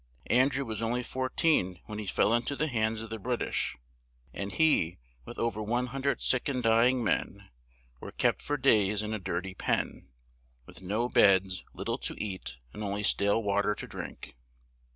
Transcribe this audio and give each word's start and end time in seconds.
An 0.31 0.47
drew 0.49 0.65
was 0.65 0.81
on 0.81 0.93
ly 0.93 1.03
four 1.03 1.29
teen 1.29 1.79
when 1.85 1.99
he 1.99 2.07
fell 2.07 2.33
in 2.33 2.41
to 2.45 2.55
the 2.55 2.65
hands 2.65 3.03
of 3.03 3.11
the 3.11 3.19
Brit 3.19 3.43
ish, 3.43 3.77
and 4.33 4.51
he, 4.51 4.97
with 5.25 5.37
o 5.37 5.51
ver 5.51 5.61
one 5.61 5.85
hun 5.85 6.01
dred 6.01 6.19
sick 6.19 6.49
and 6.49 6.63
dy 6.63 6.87
ing 6.87 7.03
men, 7.03 7.51
was 7.99 8.15
kept 8.15 8.41
for 8.41 8.57
days 8.57 9.03
in 9.03 9.13
a 9.13 9.19
dir 9.19 9.41
ty 9.41 9.53
pen, 9.53 10.07
with 10.65 10.81
no 10.81 11.07
beds, 11.07 11.63
lit 11.75 11.85
tle 11.85 11.99
to 11.99 12.15
eat 12.17 12.57
and 12.73 12.83
on 12.83 12.93
ly 12.93 13.03
stale 13.03 13.43
wa 13.43 13.61
ter 13.61 13.75
to 13.75 13.85
drink. 13.85 14.35